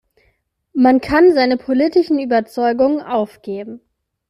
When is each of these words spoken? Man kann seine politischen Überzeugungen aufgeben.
Man 0.73 0.99
kann 0.99 1.31
seine 1.31 1.57
politischen 1.57 2.17
Überzeugungen 2.17 3.03
aufgeben. 3.03 3.81